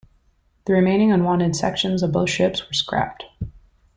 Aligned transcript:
The 0.65 0.73
remaining 0.73 1.11
unwanted 1.11 1.55
sections 1.55 2.01
of 2.01 2.11
both 2.11 2.31
ships 2.31 2.67
were 2.67 2.73
scrapped. 2.73 3.25